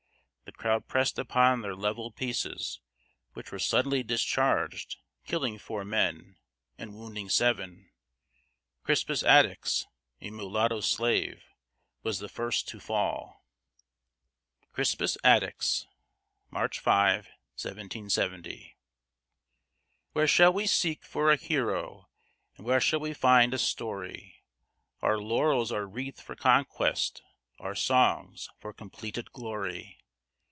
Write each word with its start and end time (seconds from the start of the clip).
The 0.43 0.57
crowd 0.57 0.85
pressed 0.89 1.17
upon 1.17 1.61
their 1.61 1.73
levelled 1.75 2.17
pieces, 2.17 2.81
which 3.31 3.53
were 3.53 3.57
suddenly 3.57 4.03
discharged, 4.03 4.97
killing 5.25 5.57
four 5.57 5.85
men 5.85 6.35
and 6.77 6.93
wounding 6.93 7.29
seven. 7.29 7.89
Crispus 8.83 9.23
Attucks, 9.23 9.85
a 10.19 10.29
mulatto 10.29 10.81
slave, 10.81 11.41
was 12.03 12.19
the 12.19 12.27
first 12.27 12.67
to 12.67 12.81
fall. 12.81 13.45
CRISPUS 14.73 15.17
ATTUCKS 15.23 15.87
[March 16.51 16.79
5, 16.81 17.27
1770] 17.55 18.75
Where 20.11 20.27
shall 20.27 20.51
we 20.51 20.67
seek 20.67 21.05
for 21.05 21.31
a 21.31 21.37
hero, 21.37 22.09
and 22.57 22.65
where 22.65 22.81
shall 22.81 22.99
we 22.99 23.13
find 23.13 23.53
a 23.53 23.57
story? 23.57 24.43
Our 25.01 25.17
laurels 25.17 25.71
are 25.71 25.87
wreathed 25.87 26.19
for 26.21 26.35
conquest, 26.35 27.23
our 27.57 27.73
songs 27.73 28.49
for 28.59 28.73
completed 28.73 29.31
glory. 29.31 29.97